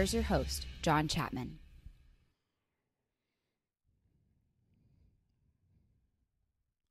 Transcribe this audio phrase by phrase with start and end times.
[0.00, 1.58] Here's your host, John Chapman.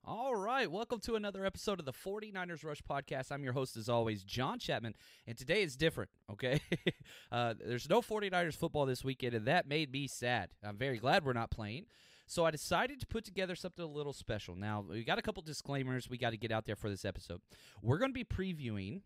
[0.06, 3.32] All right, welcome to another episode of the 49ers Rush Podcast.
[3.32, 4.94] I'm your host, as always, John Chapman,
[5.26, 6.62] and today is different, okay?
[7.32, 10.52] uh, there's no 49ers football this weekend, and that made me sad.
[10.64, 11.88] I'm very glad we're not playing.
[12.28, 14.56] So I decided to put together something a little special.
[14.56, 17.42] Now, we got a couple disclaimers we got to get out there for this episode.
[17.82, 19.02] We're going to be previewing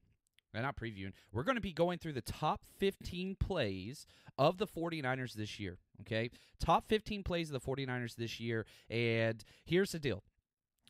[0.62, 1.14] not previewing.
[1.32, 4.06] We're going to be going through the top 15 plays
[4.38, 5.78] of the 49ers this year.
[6.02, 6.30] Okay?
[6.60, 8.66] Top 15 plays of the 49ers this year.
[8.90, 10.24] And here's the deal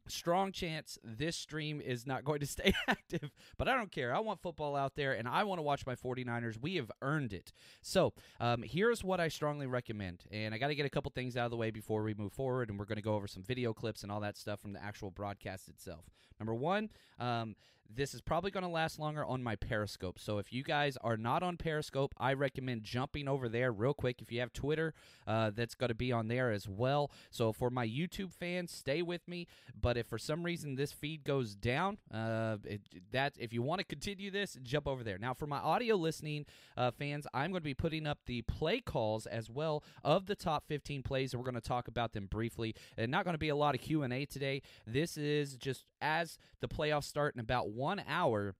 [0.08, 4.14] strong chance this stream is not going to stay active, but I don't care.
[4.14, 6.62] I want football out there and I want to watch my 49ers.
[6.62, 7.52] We have earned it.
[7.82, 10.24] So, um, here's what I strongly recommend.
[10.32, 12.34] And I got to get a couple things out of the way before we move
[12.34, 14.74] forward, and we're going to go over some video clips and all that stuff from
[14.74, 16.06] the actual broadcast itself.
[16.40, 17.56] Number one, um,
[17.90, 20.20] this is probably going to last longer on my Periscope.
[20.20, 24.22] So if you guys are not on Periscope, I recommend jumping over there real quick.
[24.22, 24.94] If you have Twitter,
[25.28, 27.12] uh, that's going to be on there as well.
[27.30, 29.48] So for my YouTube fans, stay with me.
[29.80, 33.80] But if for some reason this feed goes down, uh, it, that if you want
[33.80, 35.18] to continue this, jump over there.
[35.18, 36.46] Now for my audio listening
[36.78, 40.36] uh, fans, I'm going to be putting up the play calls as well of the
[40.36, 42.76] top 15 plays, and we're going to talk about them briefly.
[42.98, 44.62] And not going to be a lot of Q and A today.
[44.88, 48.56] This is just as the playoffs start in about one hour.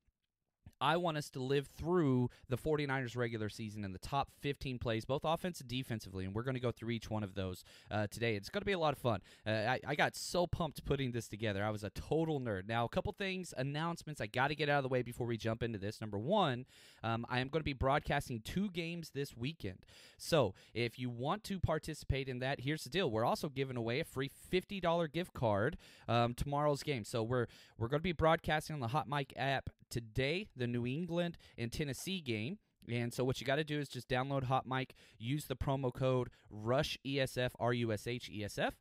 [0.84, 5.06] I want us to live through the 49ers regular season in the top 15 plays,
[5.06, 8.08] both offense and defensively, and we're going to go through each one of those uh,
[8.08, 8.36] today.
[8.36, 9.22] It's going to be a lot of fun.
[9.48, 11.64] Uh, I, I, got so pumped putting this together.
[11.64, 12.68] I was a total nerd.
[12.68, 15.38] Now, a couple things, announcements I got to get out of the way before we
[15.38, 16.02] jump into this.
[16.02, 16.66] Number one,
[17.02, 19.86] um, I am going to be broadcasting two games this weekend.
[20.18, 23.10] So if you want to participate in that, here's the deal.
[23.10, 25.78] We're also giving away a free $50 gift card
[26.10, 27.06] um, tomorrow's game.
[27.06, 30.86] So we're, we're going to be broadcasting on the Hot Mic app today, the New
[30.86, 32.58] England and Tennessee game.
[32.92, 35.94] And so what you got to do is just download Hot Mic, use the promo
[35.94, 38.76] code RUSH ESF R U S H E S F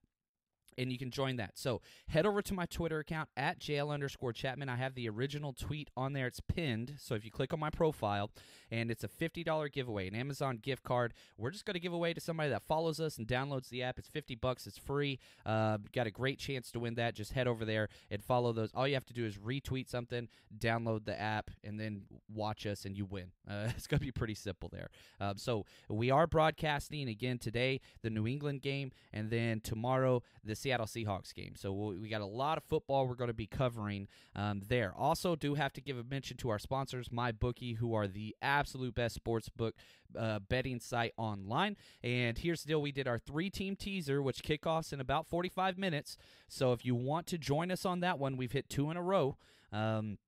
[0.78, 1.52] and you can join that.
[1.54, 4.68] So head over to my Twitter account at JL underscore Chapman.
[4.68, 6.26] I have the original tweet on there.
[6.26, 6.94] It's pinned.
[6.98, 8.30] So if you click on my profile,
[8.72, 11.12] and it's a $50 giveaway, an Amazon gift card.
[11.36, 13.98] We're just going to give away to somebody that follows us and downloads the app.
[13.98, 14.66] It's 50 bucks.
[14.66, 15.18] It's free.
[15.44, 17.14] Uh, got a great chance to win that.
[17.14, 18.70] Just head over there and follow those.
[18.74, 20.26] All you have to do is retweet something,
[20.58, 22.04] download the app, and then
[22.34, 23.26] watch us, and you win.
[23.52, 24.88] Uh, it's going to be pretty simple there.
[25.20, 30.54] Um, so we are broadcasting again today the New England game, and then tomorrow the
[30.62, 31.54] Seattle Seahawks game.
[31.56, 34.94] So we got a lot of football we're going to be covering um, there.
[34.96, 38.94] Also, do have to give a mention to our sponsors, MyBookie, who are the absolute
[38.94, 39.74] best sports book
[40.18, 41.76] uh, betting site online.
[42.02, 46.16] And here's the deal: we did our three-team teaser, which kickoffs in about 45 minutes.
[46.48, 49.02] So if you want to join us on that one, we've hit two in a
[49.02, 49.36] row.
[49.72, 50.18] Um,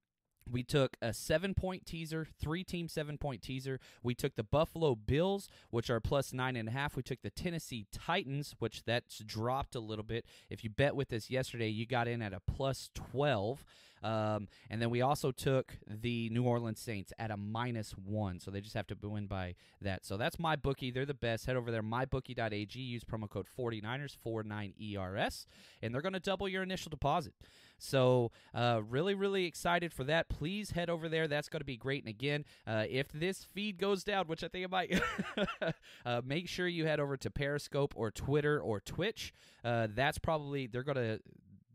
[0.50, 3.80] we took a seven point teaser, three team seven point teaser.
[4.02, 6.96] We took the Buffalo Bills, which are plus nine and a half.
[6.96, 10.24] We took the Tennessee Titans, which that's dropped a little bit.
[10.50, 13.64] If you bet with us yesterday, you got in at a plus 12.
[14.04, 18.38] Um, and then we also took the New Orleans Saints at a minus one.
[18.38, 20.04] So they just have to win by that.
[20.04, 20.90] So that's my bookie.
[20.90, 21.46] They're the best.
[21.46, 22.78] Head over there, mybookie.ag.
[22.78, 25.46] Use promo code 49ers, 49ERS,
[25.80, 27.32] and they're going to double your initial deposit.
[27.84, 30.28] So, uh, really, really excited for that.
[30.28, 31.28] Please head over there.
[31.28, 32.02] That's going to be great.
[32.02, 35.00] And again, uh, if this feed goes down, which I think it might,
[36.06, 39.34] uh, make sure you head over to Periscope or Twitter or Twitch.
[39.62, 41.20] Uh, that's probably, they're going to,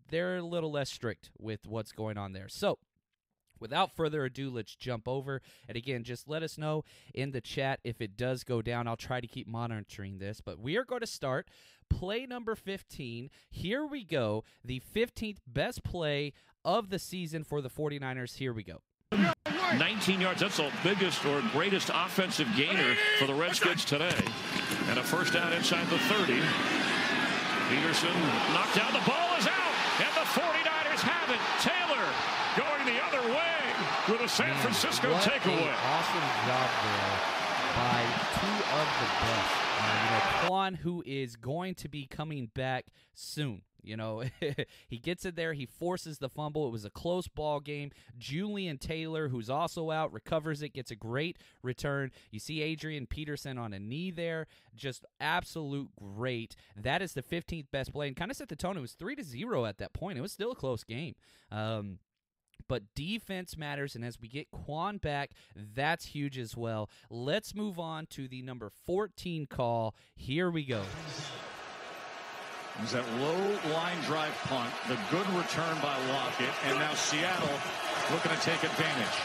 [0.09, 2.50] they're a little less strict with what's going on there.
[2.50, 2.79] So,
[3.59, 5.41] Without further ado, let's jump over.
[5.67, 6.83] And again, just let us know
[7.13, 8.88] in the chat if it does go down.
[8.88, 10.41] I'll try to keep monitoring this.
[10.41, 11.47] But we are going to start
[11.89, 13.29] play number 15.
[13.50, 14.44] Here we go.
[14.63, 16.33] The 15th best play
[16.63, 18.35] of the season for the 49ers.
[18.35, 18.81] Here we go.
[19.77, 20.41] 19 yards.
[20.41, 24.17] That's the biggest or greatest offensive gainer for the Redskins today.
[24.89, 26.41] And a first down inside the 30.
[27.69, 28.09] Peterson
[28.53, 28.91] knocked down.
[28.94, 29.73] The ball is out.
[30.01, 31.41] And the 49ers have it.
[31.61, 32.06] Taylor
[32.57, 33.59] going the other way
[34.09, 35.73] with a San Francisco what takeaway.
[35.85, 37.39] awesome job there
[37.75, 38.01] by
[38.39, 39.55] two of the best.
[39.79, 42.85] Uh, you know, Kwon, who is going to be coming back
[43.15, 43.63] soon.
[43.81, 44.23] You know,
[44.87, 45.53] he gets it there.
[45.53, 46.67] He forces the fumble.
[46.67, 47.91] It was a close ball game.
[48.19, 52.11] Jullian Taylor, who's also out, recovers it, gets a great return.
[52.29, 54.45] You see Adrian Peterson on a knee there.
[54.75, 56.55] Just absolute great.
[56.75, 58.77] That is the 15th best play and kind of set the tone.
[58.77, 60.17] It was 3 to 0 at that point.
[60.17, 61.15] It was still a close game.
[61.51, 61.99] Um,
[62.69, 65.31] but defense matters, and as we get Kwon back,
[65.75, 66.89] that's huge as well.
[67.10, 69.94] Let's move on to the number 14 call.
[70.16, 70.83] Here we go.
[72.83, 73.36] Is that low
[73.74, 77.60] line drive punt, the good return by Lockett, and now Seattle
[78.13, 79.19] looking to take advantage.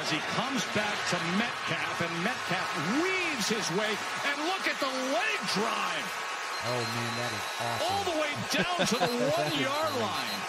[0.00, 3.92] As he comes back to Metcalf, and Metcalf weaves his way,
[4.24, 6.24] and look at the leg drive
[6.66, 7.84] Oh, man, that is awesome.
[7.92, 10.40] all the way down to the one yard line.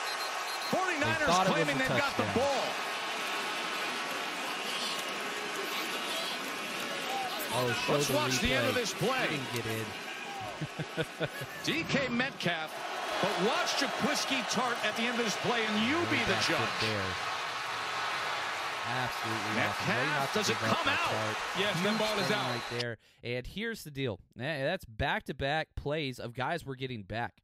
[0.72, 2.64] They 49ers thought claiming they've got the ball.
[7.58, 9.40] Oh, Let's the watch the end of this play.
[9.54, 9.86] Get in.
[11.84, 12.74] DK Metcalf,
[13.22, 16.70] but watch Jaquiski Tartt at the end of this play, and you be the judge.
[16.82, 17.02] there.
[18.88, 19.56] Absolutely.
[19.56, 21.00] Metcalf, Way not to does it come out?
[21.10, 21.36] start.
[21.58, 22.52] Yes, that ball is out.
[22.52, 22.98] right there.
[23.24, 24.20] And here's the deal.
[24.40, 27.36] Eh, That's back-to-back plays of guys we're getting back.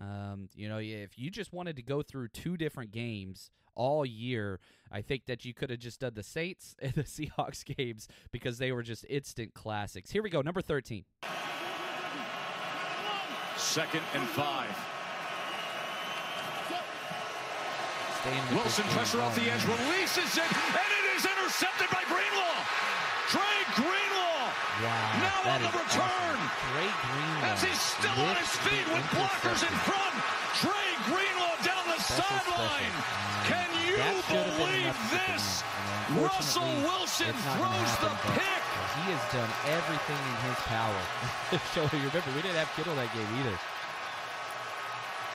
[0.00, 4.58] Um, you know, if you just wanted to go through two different games all year,
[4.90, 8.58] I think that you could have just done the Saints and the Seahawks games because
[8.58, 10.10] they were just instant classics.
[10.10, 11.04] Here we go, number 13.
[13.56, 14.74] Second and five.
[18.52, 23.09] Wilson pressure off the edge, releases it, and it is intercepted by Greenlaw.
[23.30, 24.50] Dre Greenlaw
[24.82, 26.36] Wow, now on the return.
[26.40, 26.50] awesome.
[26.74, 30.14] Dre Greenlaw as he's still on his feet with blockers in front.
[30.60, 32.90] Dre Greenlaw down the sideline.
[33.46, 35.62] Can you that should have been believe enough to get the this?
[35.62, 36.16] win.
[36.16, 38.62] You know, Russell Wilson it's not gonna throws the pick.
[38.98, 41.02] He has done everything in his power.
[41.74, 43.54] so you remember, we didn't have Kittle that game either.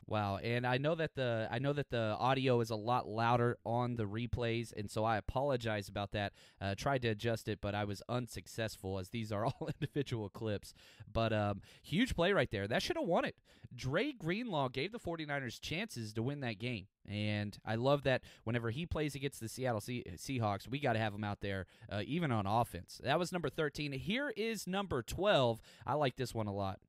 [0.07, 3.57] Wow, and I know that the I know that the audio is a lot louder
[3.65, 6.33] on the replays, and so I apologize about that.
[6.61, 10.75] Uh, tried to adjust it, but I was unsuccessful as these are all individual clips.
[11.11, 12.67] But um, huge play right there.
[12.67, 13.35] That should have won it.
[13.75, 16.85] Dre Greenlaw gave the 49ers chances to win that game.
[17.09, 20.99] And I love that whenever he plays against the Seattle Se- Seahawks, we got to
[20.99, 22.99] have him out there, uh, even on offense.
[23.03, 23.91] That was number 13.
[23.91, 25.61] Here is number 12.
[25.85, 26.79] I like this one a lot.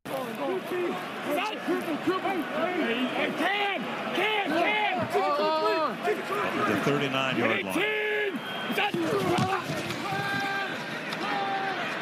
[6.69, 7.75] the 39 yard line.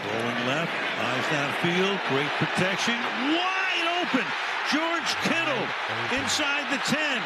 [0.04, 4.24] Rolling left, eyes downfield, great protection, wide open.
[4.72, 5.66] George Kittle
[6.18, 7.22] inside the 10.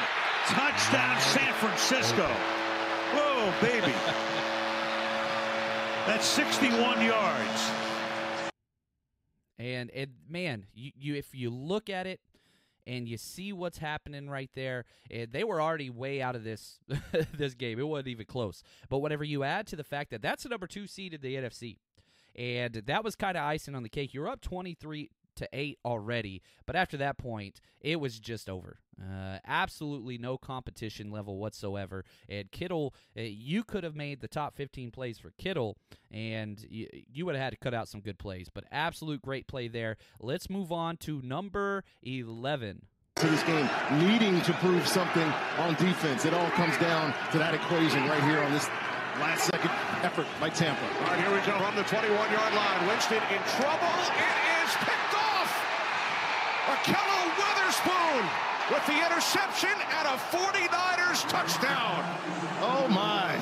[0.49, 2.27] Touchdown San Francisco.
[2.27, 3.93] Whoa, baby.
[6.07, 7.71] That's 61 yards.
[9.59, 12.21] And and man, you, you if you look at it
[12.87, 16.81] and you see what's happening right there, eh, they were already way out of this
[17.37, 17.79] this game.
[17.79, 18.63] It wasn't even close.
[18.89, 21.35] But whenever you add to the fact that that's the number two seed in the
[21.35, 21.77] NFC,
[22.35, 24.15] and that was kind of icing on the cake.
[24.15, 28.79] You're up twenty three to eight already, but after that point, it was just over.
[29.01, 32.05] Uh, absolutely no competition level whatsoever.
[32.29, 35.77] And Kittle, uh, you could have made the top 15 plays for Kittle,
[36.11, 38.49] and you, you would have had to cut out some good plays.
[38.53, 39.97] But absolute great play there.
[40.21, 42.83] Let's move on to number 11.
[43.17, 43.69] to this game,
[43.99, 45.29] needing to prove something
[45.59, 46.25] on defense.
[46.25, 48.67] It all comes down to that equation right here on this
[49.19, 49.71] last second
[50.03, 50.83] effort by Tampa.
[50.83, 52.87] All right, here we go from the 21-yard line.
[52.87, 53.95] Winston in trouble.
[54.15, 55.51] It is picked off.
[56.71, 57.21] Ahkello
[57.79, 58.29] Witherspoon
[58.71, 62.05] with the interception and a 49ers touchdown.
[62.61, 63.37] Oh, my.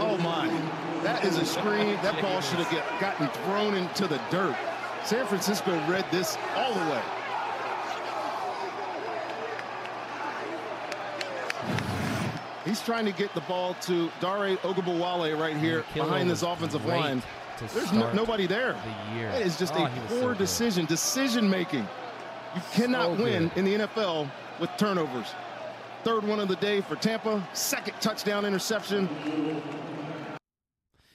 [0.00, 0.48] Oh, my.
[1.02, 1.94] That is a screen.
[2.02, 4.56] That ball should have get, gotten thrown into the dirt.
[5.04, 7.02] San Francisco read this all the way.
[12.64, 17.22] He's trying to get the ball to Dare Ogunbowale right here behind this offensive line.
[17.72, 18.72] There's no, nobody there.
[19.14, 20.84] The that is just oh, a poor so decision.
[20.84, 21.88] Decision making.
[22.56, 25.26] You cannot so win in the NFL with turnovers.
[26.04, 27.46] Third one of the day for Tampa.
[27.52, 29.10] Second touchdown interception.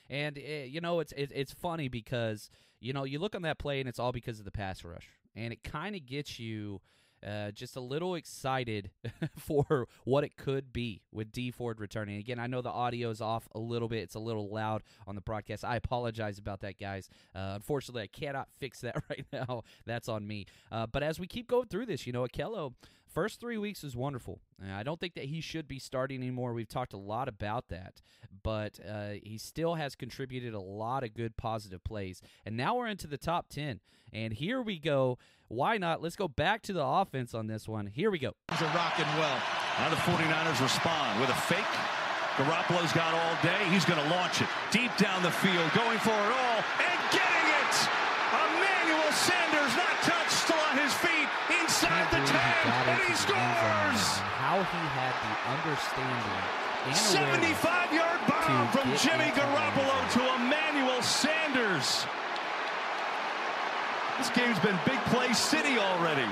[0.07, 3.57] And uh, you know it's it, it's funny because you know you look on that
[3.57, 6.79] play and it's all because of the pass rush, and it kind of gets you
[7.25, 8.91] uh, just a little excited
[9.37, 12.17] for what it could be with Dee Ford returning.
[12.17, 15.15] Again, I know the audio is off a little bit; it's a little loud on
[15.15, 15.63] the broadcast.
[15.63, 17.09] I apologize about that, guys.
[17.35, 19.63] Uh, unfortunately, I cannot fix that right now.
[19.85, 20.45] That's on me.
[20.71, 22.73] Uh, but as we keep going through this, you know, Ahkello.
[23.13, 24.39] First three weeks is wonderful.
[24.63, 26.53] Uh, I don't think that he should be starting anymore.
[26.53, 28.01] We've talked a lot about that,
[28.41, 32.21] but uh, he still has contributed a lot of good positive plays.
[32.45, 33.81] And now we're into the top 10.
[34.13, 35.17] And here we go.
[35.51, 36.00] Why not?
[36.00, 37.84] Let's go back to the offense on this one.
[37.84, 38.31] Here we go.
[38.48, 39.36] Things are rocking well.
[39.84, 41.75] Now the 49ers respond with a fake.
[42.39, 43.60] Garoppolo's got all day.
[43.67, 47.48] He's going to launch it deep down the field, going for it all, and getting
[47.51, 47.74] it!
[48.31, 51.27] Emmanuel Sanders not touched, still on his feet,
[51.60, 54.24] inside the 10, and he scores!
[54.39, 56.48] How he had the understanding.
[56.96, 62.08] 75-yard bomb from Jimmy into the end Garoppolo to Emmanuel Sanders.
[64.21, 66.31] This game's been big play city already.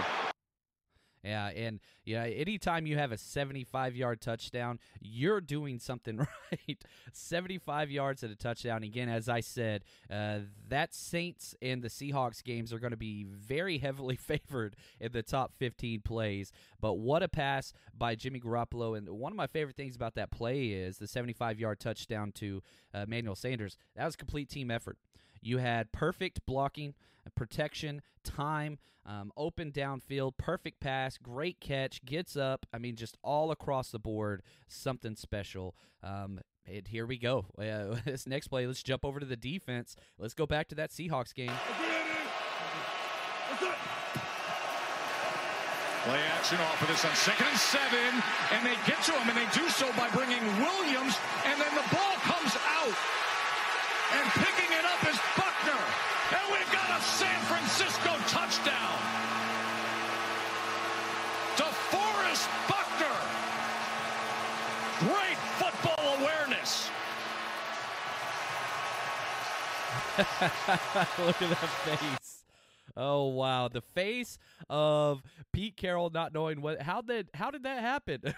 [1.24, 6.18] Yeah, and yeah, anytime you have a 75 yard touchdown, you're doing something
[6.52, 6.84] right.
[7.14, 8.84] 75 yards at a touchdown.
[8.84, 13.24] Again, as I said, uh, that Saints and the Seahawks games are going to be
[13.24, 16.52] very heavily favored in the top 15 plays.
[16.80, 19.00] But what a pass by Jimmy Garoppolo.
[19.00, 22.62] And one of my favorite things about that play is the 75 yard touchdown to
[22.94, 23.78] uh, Emmanuel Sanders.
[23.96, 25.00] That was complete team effort.
[25.42, 26.94] You had perfect blocking,
[27.36, 32.66] protection, time, um, open downfield, perfect pass, great catch, gets up.
[32.74, 35.76] I mean, just all across the board, something special.
[36.04, 37.46] Um, and here we go.
[37.58, 39.96] Uh, this next play, let's jump over to the defense.
[40.18, 41.52] Let's go back to that Seahawks game.
[46.04, 49.38] Play action off of this on second and seven, and they get to him, and
[49.38, 52.96] they do so by bringing Williams, and then the ball comes out.
[54.16, 56.10] And picking it up is Buckner.
[56.32, 59.00] And we've got a San Francisco touchdown.
[61.58, 63.18] DeForest Buckner.
[65.00, 66.92] Great football awareness.
[71.18, 72.29] Look at that face.
[73.02, 74.38] Oh wow, the face
[74.70, 78.22] of Pete Carroll not knowing what how did how did that happen?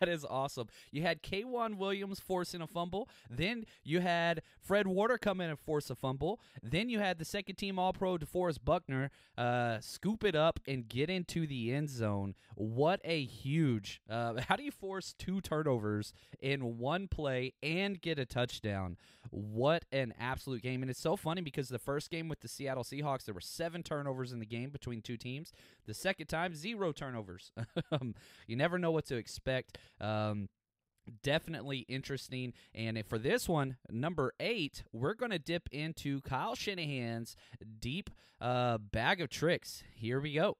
[0.00, 0.66] that is awesome.
[0.90, 5.58] You had K'Waun Williams forcing a fumble, then you had Fred Warner come in and
[5.60, 10.24] force a fumble, then you had the second team All Pro DeForest Buckner uh, scoop
[10.24, 12.34] it up and get into the end zone.
[12.56, 14.00] What a huge!
[14.10, 18.96] Uh, how do you force two turnovers in one play and get a touchdown?
[19.30, 20.82] What an absolute game!
[20.82, 23.83] And it's so funny because the first game with the Seattle Seahawks, there were seven
[23.84, 25.52] turnovers in the game between two teams.
[25.86, 27.52] The second time, zero turnovers.
[27.92, 28.14] Um,
[28.46, 29.78] you never know what to expect.
[30.00, 30.48] Um,
[31.22, 32.52] definitely interesting.
[32.74, 37.36] And for this one, number eight, we're going to dip into Kyle Shanahan's
[37.78, 38.10] deep
[38.40, 39.82] uh, bag of tricks.
[39.94, 40.56] Here we go.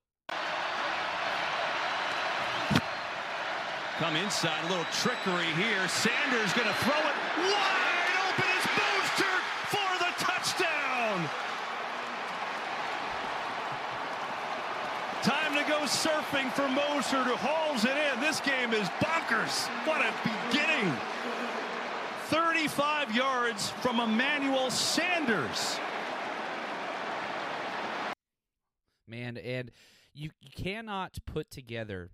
[3.98, 5.86] Come inside, a little trickery here.
[5.88, 8.50] Sanders going to throw it open.
[8.56, 11.30] It's Mostert for the touchdown.
[15.84, 18.20] Time to go surfing for Mostert who hauls it in.
[18.20, 19.66] This game is bonkers.
[19.86, 20.92] What a beginning.
[22.26, 25.78] 35 yards from Emmanuel Sanders.
[29.06, 29.70] Man, and
[30.14, 32.10] you, you cannot put together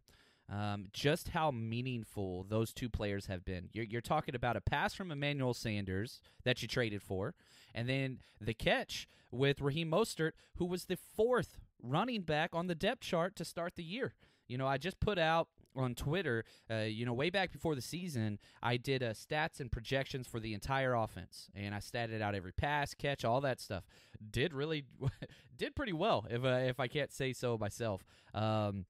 [0.52, 3.68] um, just how meaningful those two players have been.
[3.72, 7.34] You're, you're talking about a pass from Emmanuel Sanders that you traded for,
[7.72, 12.74] and then the catch with Raheem Mostert, who was the fourth running back on the
[12.74, 14.14] depth chart to start the year.
[14.48, 17.80] You know, I just put out on Twitter, uh, you know, way back before the
[17.80, 22.34] season, I did uh, stats and projections for the entire offense, and I statted out
[22.34, 23.84] every pass, catch, all that stuff.
[24.30, 24.84] Did really,
[25.56, 28.04] did pretty well, if uh, if I can't say so myself.
[28.34, 28.86] Um,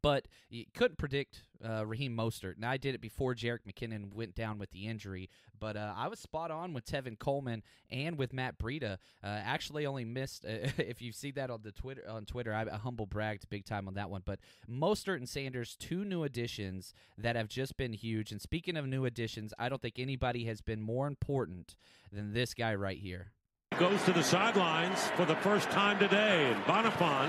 [0.00, 2.56] but you couldn't predict uh, Raheem Mostert.
[2.56, 5.28] And I did it before Jerick McKinnon went down with the injury.
[5.58, 8.94] But uh, I was spot on with Tevin Coleman and with Matt Breida.
[9.22, 12.52] Uh, actually, only missed if you see that on the Twitter on Twitter.
[12.52, 14.22] I, I humble bragged big time on that one.
[14.24, 18.32] But Mostert and Sanders, two new additions that have just been huge.
[18.32, 21.76] And speaking of new additions, I don't think anybody has been more important
[22.12, 23.32] than this guy right here.
[23.78, 27.28] Goes to the sidelines for the first time today, and Bonnafon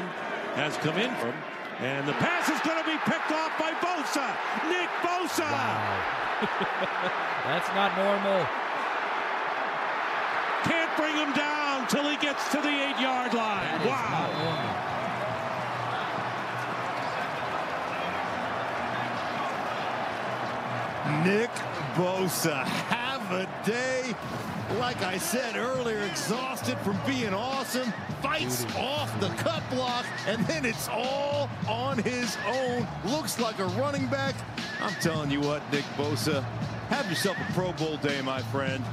[0.56, 1.34] has come in from.
[1.80, 4.28] And the pass is going to be picked off by Bosa.
[4.70, 5.50] Nick Bosa.
[5.50, 6.04] Wow.
[7.46, 8.46] That's not normal.
[10.64, 13.86] Can't bring him down till he gets to the eight yard line.
[13.86, 14.80] wow.
[21.26, 21.52] Nick
[21.96, 22.66] Bosa,
[23.24, 24.14] have a day.
[24.80, 30.66] Like I said earlier, exhausted from being awesome, fights off the cut block, and then
[30.66, 32.88] it's all on his own.
[33.06, 34.36] Looks like a running back.
[34.82, 36.44] I'm telling you what, Nick Bosa,
[36.90, 38.84] have yourself a Pro Bowl day, my friend.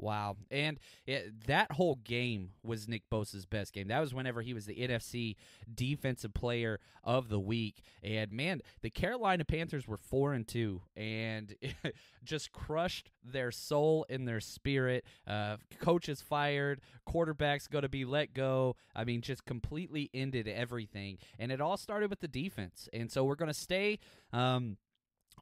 [0.00, 0.36] Wow.
[0.50, 3.88] And it, that whole game was Nick Bosa's best game.
[3.88, 5.36] That was whenever he was the NFC
[5.72, 7.82] defensive player of the week.
[8.02, 11.54] And man, the Carolina Panthers were 4 and 2 and
[12.24, 15.04] just crushed their soul and their spirit.
[15.26, 18.76] Uh, coaches fired, quarterbacks going to be let go.
[18.96, 21.18] I mean, just completely ended everything.
[21.38, 22.88] And it all started with the defense.
[22.92, 23.98] And so we're going to stay
[24.32, 24.78] um,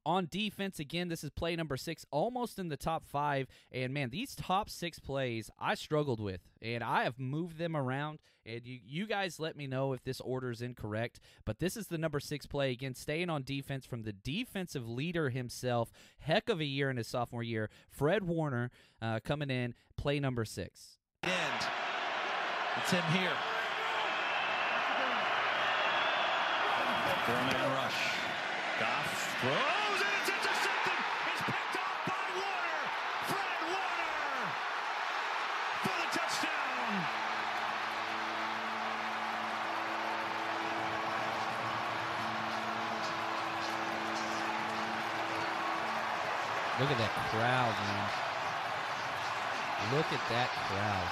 [0.05, 3.47] on defense, again, this is play number six, almost in the top five.
[3.73, 8.19] And man, these top six plays I struggled with, and I have moved them around.
[8.47, 11.21] And you, you guys let me know if this order is incorrect.
[11.45, 12.71] But this is the number six play.
[12.71, 15.93] Again, staying on defense from the defensive leader himself.
[16.21, 17.69] Heck of a year in his sophomore year.
[17.91, 18.71] Fred Warner
[19.03, 20.97] uh, coming in, play number six.
[21.23, 23.33] It's him here.
[27.27, 28.01] Four-man rush.
[28.81, 29.08] Goff
[29.41, 30.99] throws, and it's intercepted.
[31.31, 32.83] It's picked off by Warner.
[33.31, 34.51] Fred Warner
[35.87, 36.93] for the touchdown.
[46.81, 48.11] Look at that crowd, man.
[49.95, 51.09] Look at that crowd.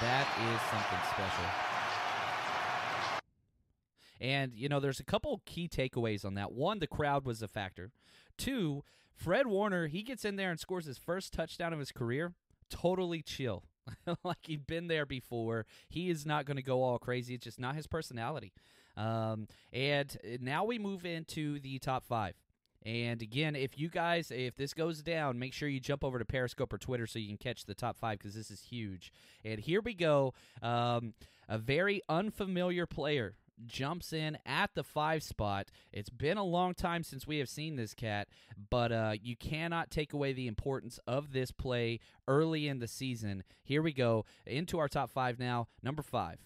[0.00, 1.63] That is something special.
[4.24, 6.50] And, you know, there's a couple key takeaways on that.
[6.50, 7.90] One, the crowd was a factor.
[8.38, 8.82] Two,
[9.14, 12.32] Fred Warner, he gets in there and scores his first touchdown of his career.
[12.70, 13.64] Totally chill.
[14.24, 15.66] like he'd been there before.
[15.90, 17.34] He is not going to go all crazy.
[17.34, 18.54] It's just not his personality.
[18.96, 22.32] Um, and now we move into the top five.
[22.82, 26.24] And again, if you guys, if this goes down, make sure you jump over to
[26.24, 29.12] Periscope or Twitter so you can catch the top five because this is huge.
[29.44, 30.32] And here we go.
[30.62, 31.12] Um,
[31.46, 33.34] a very unfamiliar player
[33.66, 35.70] jumps in at the five spot.
[35.92, 38.28] It's been a long time since we have seen this cat,
[38.70, 43.44] but uh, you cannot take away the importance of this play early in the season.
[43.62, 45.68] Here we go into our top five now.
[45.82, 46.38] Number five.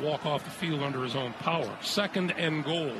[0.00, 1.70] Walk off the field under his own power.
[1.80, 2.92] Second and goal.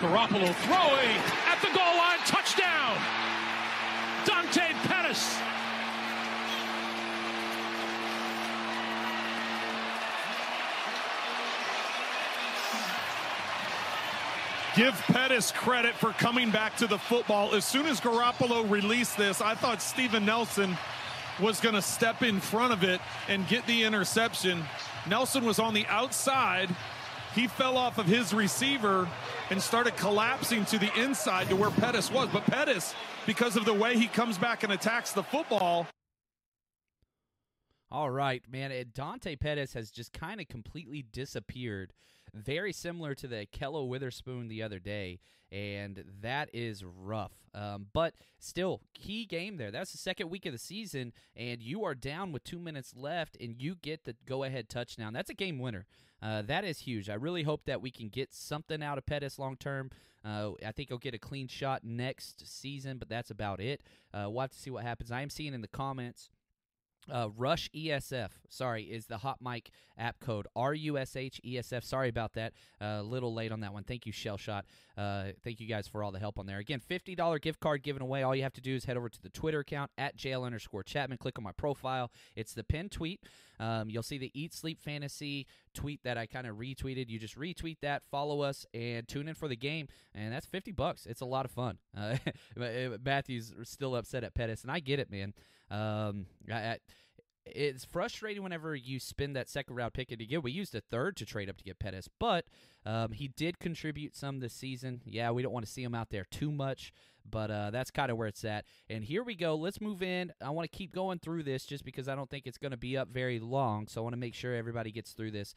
[0.00, 1.43] Garoppolo throwing
[14.76, 17.54] Give Pettis credit for coming back to the football.
[17.54, 20.76] As soon as Garoppolo released this, I thought Steven Nelson
[21.40, 24.64] was going to step in front of it and get the interception.
[25.08, 26.74] Nelson was on the outside.
[27.36, 29.08] He fell off of his receiver
[29.50, 32.28] and started collapsing to the inside to where Pettis was.
[32.32, 32.94] But Pettis,
[33.26, 35.86] because of the way he comes back and attacks the football,
[37.92, 38.72] All right, man.
[38.92, 41.92] Dante Pettis has just kind of completely disappeared.
[42.34, 45.20] Very similar to the Kello Witherspoon the other day,
[45.52, 47.32] and that is rough.
[47.54, 49.70] Um, but still, key game there.
[49.70, 53.36] That's the second week of the season, and you are down with two minutes left,
[53.40, 55.12] and you get the go-ahead touchdown.
[55.12, 55.86] That's a game winner.
[56.20, 57.08] Uh, that is huge.
[57.08, 59.90] I really hope that we can get something out of Pettis long term.
[60.24, 63.82] Uh, I think he'll get a clean shot next season, but that's about it.
[64.12, 65.12] Uh, we'll have to see what happens.
[65.12, 66.30] I am seeing in the comments.
[67.10, 70.46] Uh, Rush ESF, sorry, is the Hot Mic app code.
[70.56, 71.84] R U S H E S F.
[71.84, 72.52] Sorry about that.
[72.80, 73.84] A little late on that one.
[73.84, 74.64] Thank you, Shell Shot.
[74.96, 76.58] Uh, thank you guys for all the help on there.
[76.58, 78.22] Again, $50 gift card given away.
[78.22, 80.82] All you have to do is head over to the Twitter account at JL underscore
[80.82, 81.18] Chapman.
[81.18, 82.10] Click on my profile.
[82.36, 83.20] It's the pinned tweet.
[83.58, 87.08] Um, you'll see the Eat Sleep Fantasy tweet that I kind of retweeted.
[87.08, 89.88] You just retweet that, follow us, and tune in for the game.
[90.14, 91.06] And that's 50 bucks.
[91.06, 91.78] It's a lot of fun.
[91.96, 92.16] Uh,
[93.04, 95.34] Matthew's still upset at Pettis, and I get it, man.
[95.70, 96.78] Um, I, I,
[97.46, 100.10] it's frustrating whenever you spend that second round pick.
[100.10, 102.46] And again, we used a third to trade up to get Pettis, but
[102.86, 105.02] um, he did contribute some this season.
[105.04, 106.92] Yeah, we don't want to see him out there too much,
[107.28, 108.64] but uh, that's kind of where it's at.
[108.88, 109.56] And here we go.
[109.56, 110.32] Let's move in.
[110.42, 112.78] I want to keep going through this just because I don't think it's going to
[112.78, 113.88] be up very long.
[113.88, 115.54] So I want to make sure everybody gets through this.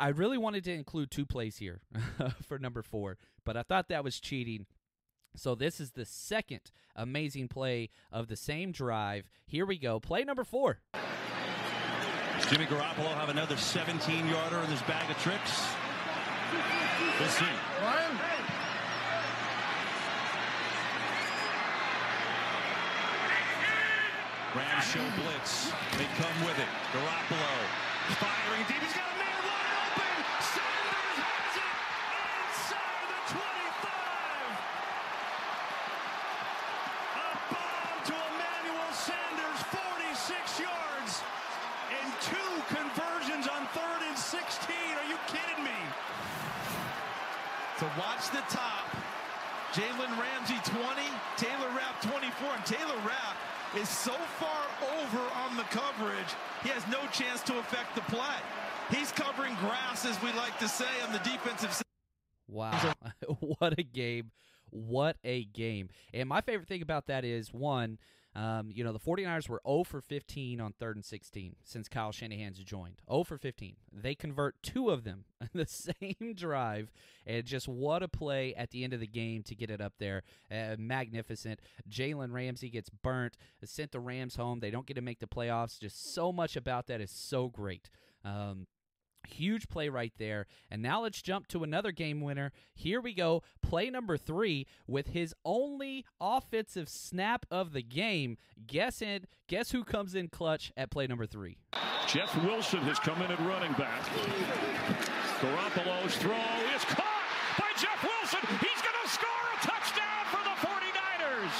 [0.00, 1.80] I really wanted to include two plays here
[2.46, 4.66] for number four, but I thought that was cheating.
[5.38, 9.30] So this is the second amazing play of the same drive.
[9.46, 10.00] Here we go.
[10.00, 10.80] Play number four.
[12.50, 15.66] Jimmy Garoppolo have another 17-yarder in his bag of tricks.
[17.20, 17.44] We'll see.
[17.82, 18.18] Ryan.
[24.56, 25.70] Rams show blitz.
[25.98, 26.70] They come with it.
[26.90, 27.52] Garoppolo
[28.16, 28.80] firing deep.
[28.80, 30.14] He's got a man wide open.
[30.40, 31.74] Sanders has it
[32.48, 33.92] inside the 25.
[37.12, 41.12] A bomb to Emmanuel Sanders, 46 yards,
[41.92, 44.72] and two conversions on third and 16.
[44.72, 45.76] Are you kidding me?
[47.84, 48.86] To watch the top,
[49.72, 50.80] Jalen Ramsey 20,
[51.36, 53.36] Taylor Rapp 24, and Taylor Rapp
[53.76, 54.64] is so far
[55.02, 56.32] over on the coverage,
[56.62, 58.38] he has no chance to affect the play.
[58.90, 61.82] He's covering grass, as we like to say, on the defensive side.
[62.48, 62.92] Wow.
[63.40, 64.30] what a game.
[64.70, 65.88] What a game.
[66.14, 67.98] And my favorite thing about that is one,
[68.38, 72.12] um, you know, the 49ers were 0 for 15 on third and 16 since Kyle
[72.12, 73.02] Shanahan's joined.
[73.10, 73.74] 0 for 15.
[73.92, 76.92] They convert two of them in the same drive.
[77.26, 79.94] And just what a play at the end of the game to get it up
[79.98, 80.22] there.
[80.52, 81.58] Uh, magnificent.
[81.90, 84.60] Jalen Ramsey gets burnt, sent the Rams home.
[84.60, 85.80] They don't get to make the playoffs.
[85.80, 87.90] Just so much about that is so great.
[88.24, 88.68] Um,
[89.28, 90.46] Huge play right there.
[90.70, 92.52] And now let's jump to another game winner.
[92.74, 93.42] Here we go.
[93.62, 98.38] Play number three with his only offensive snap of the game.
[98.66, 101.58] Guess in, guess who comes in clutch at play number three?
[102.06, 104.02] Jeff Wilson has come in at running back.
[105.40, 106.32] Garoppolo's throw
[106.74, 107.22] is caught
[107.58, 108.40] by Jeff Wilson.
[108.58, 111.52] He's going to score a touchdown for the 49ers.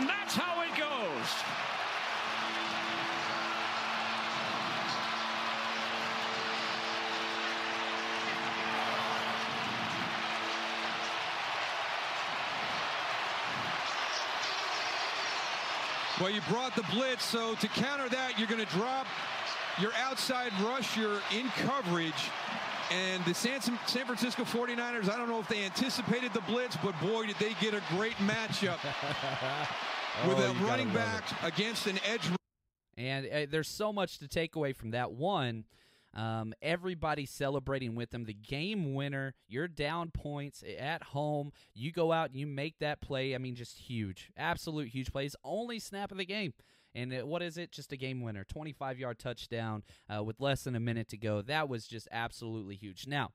[0.00, 1.44] And that's how it goes.
[16.24, 19.06] Well, you brought the blitz, so to counter that, you're going to drop
[19.78, 22.30] your outside rusher in coverage.
[22.90, 26.98] And the San, San Francisco 49ers, I don't know if they anticipated the blitz, but
[26.98, 28.78] boy, did they get a great matchup
[30.26, 32.22] with Oh, a running back against an edge.
[32.96, 35.12] And uh, there's so much to take away from that.
[35.12, 35.64] One,
[36.14, 38.24] um, everybody celebrating with them.
[38.24, 41.52] The game winner, you're down points at home.
[41.74, 43.34] You go out and you make that play.
[43.34, 44.30] I mean, just huge.
[44.36, 45.36] Absolute huge plays.
[45.44, 46.54] Only snap of the game.
[46.94, 47.72] And it, what is it?
[47.72, 48.44] Just a game winner.
[48.44, 49.82] 25 yard touchdown
[50.14, 51.42] uh, with less than a minute to go.
[51.42, 53.06] That was just absolutely huge.
[53.06, 53.30] Now,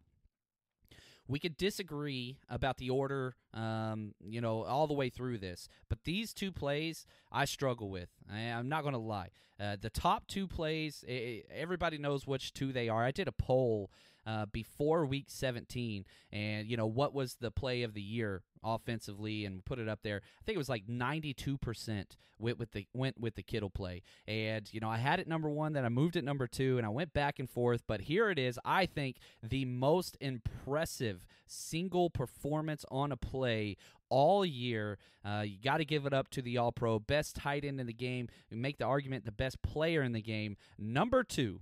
[1.29, 5.69] we could disagree about the order, um, you know, all the way through this.
[5.87, 8.09] But these two plays, I struggle with.
[8.29, 9.29] I, am not going to lie.
[9.59, 13.05] Uh, the top two plays, i i everybody knows which two they are.
[13.05, 13.91] I did a poll
[14.25, 19.45] uh, before week 17, and you know what was the play of the year offensively,
[19.45, 20.21] and put it up there.
[20.23, 22.05] I think it was like 92%
[22.39, 25.49] went with the went with the Kittle play, and you know I had it number
[25.49, 27.83] one, then I moved it number two, and I went back and forth.
[27.87, 28.57] But here it is.
[28.65, 33.75] I think the most impressive single performance on a play
[34.09, 34.97] all year.
[35.23, 37.87] Uh, you got to give it up to the All Pro, best tight end in
[37.87, 38.27] the game.
[38.49, 40.57] We make the argument the best player in the game.
[40.77, 41.61] Number two.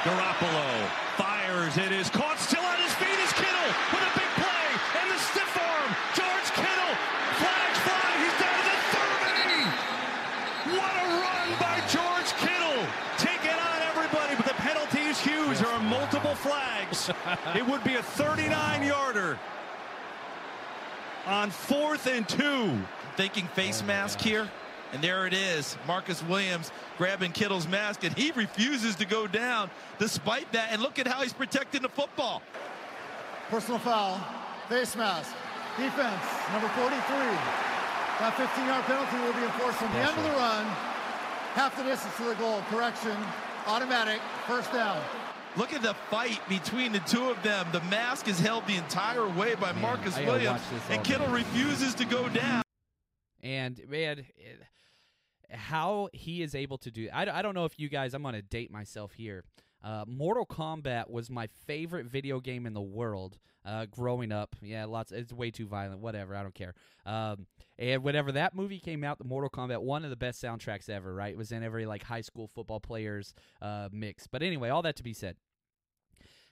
[0.00, 0.88] Garoppolo
[1.20, 1.76] fires.
[1.76, 2.38] It is caught.
[2.38, 5.90] Still on his feet is Kittle with a big play and the stiff arm.
[6.16, 6.94] George Kittle.
[7.36, 8.08] Flags fly.
[8.24, 10.80] He's down to the 30.
[10.80, 12.80] What a run by George Kittle.
[13.18, 15.58] Taking on everybody, but the penalty is huge.
[15.58, 17.10] There are multiple flags.
[17.54, 19.38] it would be a 39 yarder
[21.26, 22.72] on fourth and two.
[23.16, 24.48] Thinking face oh, mask here.
[24.92, 25.76] And there it is.
[25.86, 30.72] Marcus Williams grabbing Kittle's mask, and he refuses to go down despite that.
[30.72, 32.42] And look at how he's protecting the football.
[33.48, 34.20] Personal foul.
[34.68, 35.34] Face mask.
[35.76, 36.24] Defense.
[36.52, 36.90] Number 43.
[38.20, 40.64] That 15-yard penalty will be enforced on the end of the run.
[41.54, 42.62] Half the distance to the goal.
[42.68, 43.16] Correction.
[43.66, 44.20] Automatic.
[44.46, 45.02] First down.
[45.56, 47.66] Look at the fight between the two of them.
[47.72, 51.04] The mask is held the entire way by Marcus I Williams, watch this all and
[51.04, 52.62] Kittle refuses to go down.
[53.42, 54.60] And man, it-
[55.52, 58.34] how he is able to do I, I don't know if you guys, I'm going
[58.34, 59.42] to date myself here.
[59.82, 64.54] Uh, Mortal Kombat was my favorite video game in the world uh, growing up.
[64.60, 65.10] Yeah, lots.
[65.10, 66.00] It's way too violent.
[66.00, 66.36] Whatever.
[66.36, 66.74] I don't care.
[67.06, 67.46] Um,
[67.78, 71.14] and whenever that movie came out, the Mortal Kombat, one of the best soundtracks ever.
[71.14, 74.26] Right, it was in every like high school football players uh, mix.
[74.26, 75.36] But anyway, all that to be said.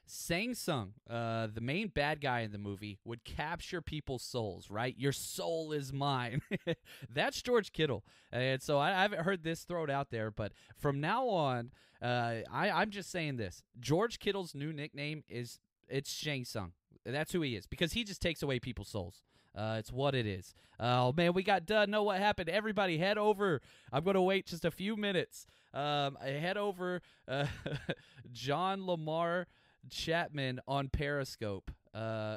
[0.09, 4.95] Shang Tsung, uh, the main bad guy in the movie, would capture people's souls, right?
[4.99, 6.43] Your soul is mine.
[7.13, 8.05] That's George Kittle.
[8.33, 12.37] And so I, I, haven't heard this thrown out there, but from now on, uh,
[12.51, 13.63] I, I'm just saying this.
[13.79, 16.73] George Kittle's new nickname is it's Shang Tsung.
[17.05, 19.23] That's who he is because he just takes away people's souls.
[19.57, 20.55] Uh, it's what it is.
[20.79, 21.91] Oh man, we got done.
[21.91, 22.49] Know what happened?
[22.49, 23.61] Everybody, head over.
[23.93, 25.47] I'm going to wait just a few minutes.
[25.75, 27.03] Um, head over.
[27.27, 27.47] Uh,
[28.33, 29.49] John Lamar
[29.91, 31.71] Chapman on Periscope.
[31.95, 32.37] Uh,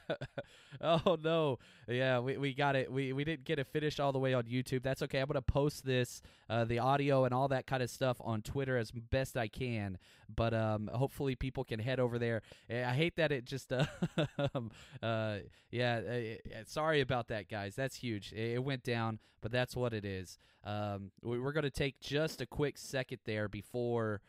[0.80, 2.90] oh no, yeah, we, we got it.
[2.90, 4.82] We we didn't get it finished all the way on YouTube.
[4.82, 5.20] That's okay.
[5.20, 8.76] I'm gonna post this, uh, the audio and all that kind of stuff on Twitter
[8.76, 9.98] as best I can.
[10.34, 12.42] But um, hopefully people can head over there.
[12.70, 13.86] I hate that it just uh,
[15.02, 15.38] uh
[15.70, 16.00] yeah.
[16.00, 17.74] Uh, sorry about that, guys.
[17.74, 18.32] That's huge.
[18.32, 20.38] It, it went down, but that's what it is.
[20.64, 24.20] Um, we, we're gonna take just a quick second there before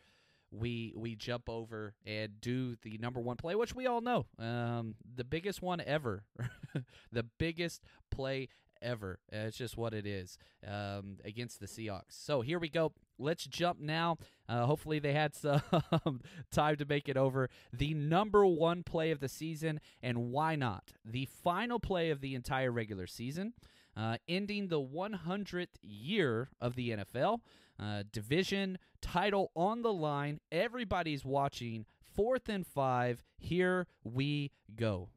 [0.52, 4.94] we we jump over and do the number one play, which we all know, um,
[5.16, 6.24] the biggest one ever,
[7.12, 8.48] the biggest play
[8.82, 9.18] ever.
[9.30, 10.36] It's just what it is
[10.66, 12.10] um, against the Seahawks.
[12.10, 12.92] So here we go.
[13.18, 14.18] Let's jump now.
[14.48, 15.62] Uh, hopefully they had some
[16.52, 17.48] time to make it over.
[17.72, 20.92] The number one play of the season, and why not?
[21.04, 23.54] The final play of the entire regular season,
[23.96, 27.40] uh, ending the 100th year of the NFL.
[27.78, 30.40] Uh, division title on the line.
[30.50, 31.86] Everybody's watching.
[32.14, 33.22] Fourth and five.
[33.38, 35.08] Here we go.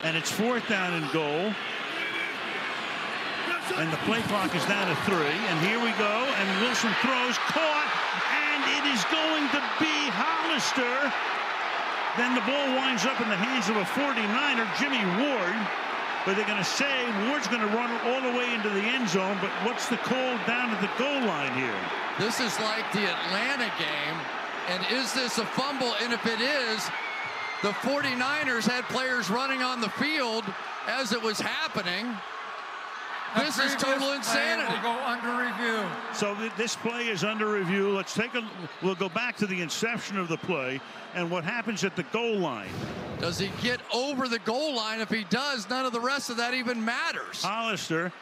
[0.00, 1.52] And it's fourth down and goal.
[3.76, 5.38] And the play clock is down to three.
[5.50, 6.24] And here we go.
[6.24, 7.90] And Wilson throws, caught,
[8.32, 11.12] and it is going to be Hollister.
[12.16, 15.87] Then the ball winds up in the hands of a 49er, Jimmy Ward
[16.24, 19.08] but they're going to say Ward's going to run all the way into the end
[19.08, 19.38] zone.
[19.40, 21.74] But what's the call down at the goal line here?
[22.18, 24.18] This is like the Atlanta game.
[24.68, 25.94] And is this a fumble?
[26.02, 26.84] And if it is,
[27.62, 30.44] the 49ers had players running on the field
[30.86, 32.16] as it was happening.
[33.36, 34.72] This is total insanity.
[34.74, 35.84] Will go under review.
[36.14, 37.90] So th this play is under review.
[37.90, 38.42] Let's take a.
[38.82, 40.80] We'll go back to the inception of the play
[41.14, 42.70] and what happens at the goal line.
[43.20, 45.00] Does he get over the goal line?
[45.00, 47.42] If he does, none of the rest of that even matters.
[47.42, 48.12] Hollister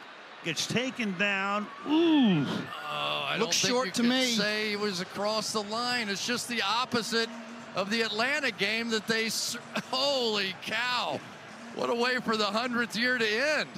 [0.43, 1.67] gets taken down.
[1.87, 2.45] Ooh.
[2.45, 4.25] Oh, I Looks don't short think you to me.
[4.25, 6.09] say he was across the line.
[6.09, 7.29] It's just the opposite
[7.75, 9.29] of the Atlanta game that they.
[9.91, 11.19] Holy cow!
[11.75, 13.25] What a way for the hundredth year to
[13.59, 13.69] end.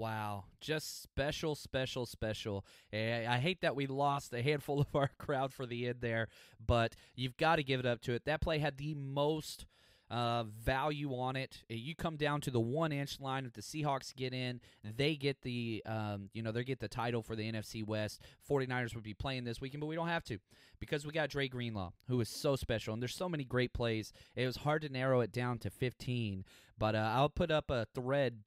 [0.00, 2.64] Wow, just special, special, special.
[2.90, 6.28] I, I hate that we lost a handful of our crowd for the end there,
[6.64, 8.24] but you've got to give it up to it.
[8.24, 9.66] That play had the most
[10.10, 11.64] uh, value on it.
[11.70, 13.44] Uh, You come down to the one inch line.
[13.44, 17.22] If the Seahawks get in, they get the um, you know they get the title
[17.22, 18.22] for the NFC West.
[18.50, 20.38] 49ers would be playing this weekend, but we don't have to
[20.78, 24.14] because we got Dre Greenlaw, who is so special, and there's so many great plays.
[24.34, 26.46] It was hard to narrow it down to 15,
[26.78, 28.38] but uh, I'll put up a thread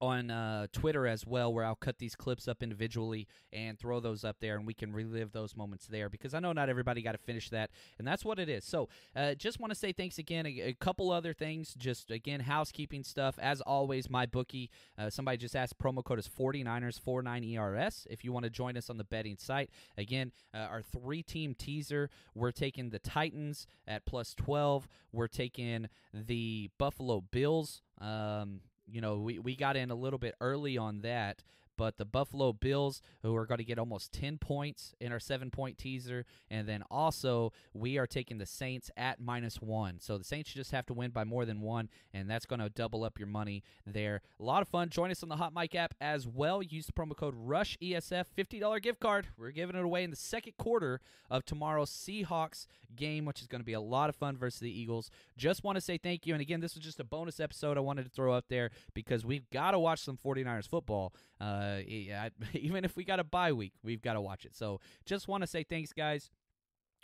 [0.00, 4.24] on uh, Twitter as well, where I'll cut these clips up individually and throw those
[4.24, 7.12] up there, and we can relive those moments there because I know not everybody got
[7.12, 8.64] to finish that, and that's what it is.
[8.64, 10.46] So, uh, just want to say thanks again.
[10.46, 13.38] A, a, couple other things, just again, housekeeping stuff.
[13.40, 14.70] As always, my bookie.
[14.98, 18.76] Uh, somebody just asked promo code is 49ers 49 ERS if you want to join
[18.76, 19.70] us on the betting site.
[19.98, 22.10] Again, uh, our three team teaser.
[22.34, 24.88] We're taking the Titans at plus 12.
[25.12, 27.82] We're taking the Buffalo Bills.
[28.00, 28.60] Um,
[28.92, 31.42] you know, we, we got in a little bit early on that,
[31.80, 35.50] but the Buffalo Bills, who are going to get almost 10 points in our seven
[35.50, 36.26] point teaser.
[36.50, 39.98] And then also, we are taking the Saints at minus one.
[39.98, 42.68] So the Saints just have to win by more than one, and that's going to
[42.68, 44.20] double up your money there.
[44.38, 44.90] A lot of fun.
[44.90, 46.62] Join us on the Hot Mic app as well.
[46.62, 49.28] Use the promo code RUSHESF, $50 gift card.
[49.38, 53.60] We're giving it away in the second quarter of tomorrow's Seahawks game, which is going
[53.60, 55.10] to be a lot of fun versus the Eagles.
[55.38, 56.34] Just want to say thank you.
[56.34, 59.24] And again, this was just a bonus episode I wanted to throw up there because
[59.24, 61.14] we've got to watch some 49ers football.
[61.40, 64.54] Uh, Uh, even if we got a bye week, we've got to watch it.
[64.56, 66.30] So just want to say thanks, guys.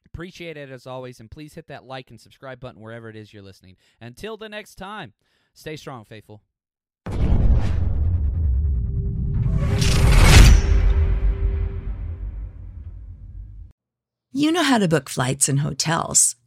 [0.07, 3.35] Appreciate it as always, and please hit that like and subscribe button wherever it is
[3.35, 3.77] you're listening.
[4.01, 5.13] Until the next time,
[5.53, 6.43] stay strong, faithful.
[14.33, 16.37] You know how to book flights and hotels.